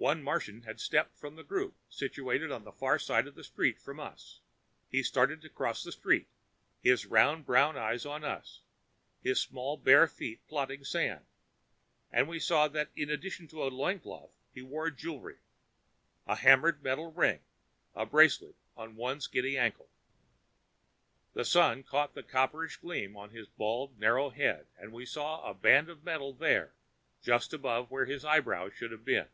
One 0.00 0.22
Martian 0.22 0.62
had 0.62 0.78
stepped 0.78 1.18
from 1.18 1.36
a 1.40 1.42
group 1.42 1.74
situated 1.88 2.52
on 2.52 2.62
the 2.62 2.70
far 2.70 3.00
side 3.00 3.26
of 3.26 3.34
the 3.34 3.42
street 3.42 3.80
from 3.80 3.98
us. 3.98 4.38
He 4.88 5.02
started 5.02 5.42
to 5.42 5.48
cross 5.48 5.82
the 5.82 5.90
street, 5.90 6.28
his 6.80 7.04
round 7.06 7.44
brown 7.44 7.76
eyes 7.76 8.06
on 8.06 8.22
us, 8.22 8.60
his 9.24 9.40
small 9.40 9.76
bare 9.76 10.06
feet 10.06 10.46
plodding 10.46 10.84
sand, 10.84 11.26
and 12.12 12.28
we 12.28 12.38
saw 12.38 12.68
that 12.68 12.90
in 12.94 13.10
addition 13.10 13.48
to 13.48 13.64
a 13.64 13.74
loincloth 13.74 14.30
he 14.54 14.62
wore 14.62 14.88
jewelry 14.92 15.38
a 16.28 16.36
hammered 16.36 16.80
metal 16.80 17.10
ring, 17.10 17.40
a 17.96 18.06
bracelet 18.06 18.54
on 18.76 18.94
one 18.94 19.20
skinny 19.20 19.58
ankle. 19.58 19.90
The 21.34 21.44
Sun 21.44 21.82
caught 21.82 22.16
a 22.16 22.22
copperish 22.22 22.76
gleam 22.76 23.16
on 23.16 23.30
his 23.30 23.48
bald 23.48 23.98
narrow 23.98 24.30
head, 24.30 24.68
and 24.78 24.92
we 24.92 25.04
saw 25.06 25.42
a 25.42 25.54
band 25.54 25.88
of 25.90 26.04
metal 26.04 26.32
there, 26.32 26.72
just 27.20 27.52
above 27.52 27.90
where 27.90 28.04
his 28.06 28.24
eyebrows 28.24 28.72
should 28.74 28.92
have 28.92 29.04
been. 29.04 29.26